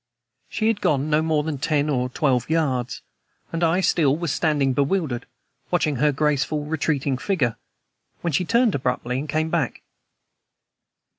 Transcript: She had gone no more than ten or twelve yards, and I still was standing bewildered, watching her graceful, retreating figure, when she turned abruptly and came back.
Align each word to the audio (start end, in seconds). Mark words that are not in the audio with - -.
She 0.49 0.65
had 0.67 0.81
gone 0.81 1.11
no 1.11 1.21
more 1.21 1.43
than 1.43 1.59
ten 1.59 1.87
or 1.87 2.09
twelve 2.09 2.49
yards, 2.49 3.03
and 3.53 3.63
I 3.63 3.81
still 3.81 4.17
was 4.17 4.31
standing 4.33 4.73
bewildered, 4.73 5.27
watching 5.69 5.97
her 5.97 6.11
graceful, 6.11 6.65
retreating 6.65 7.19
figure, 7.19 7.55
when 8.21 8.33
she 8.33 8.43
turned 8.43 8.73
abruptly 8.73 9.19
and 9.19 9.29
came 9.29 9.51
back. 9.51 9.83